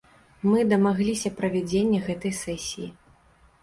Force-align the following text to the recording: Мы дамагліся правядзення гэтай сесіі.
Мы 0.49 0.63
дамагліся 0.71 1.33
правядзення 1.43 2.03
гэтай 2.09 2.37
сесіі. 2.43 2.95